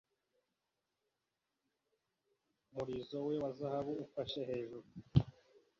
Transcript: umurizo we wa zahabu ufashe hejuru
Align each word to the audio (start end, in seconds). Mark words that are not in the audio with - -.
umurizo 2.69 3.17
we 3.27 3.33
wa 3.43 3.49
zahabu 3.57 3.91
ufashe 4.05 4.39
hejuru 4.49 4.87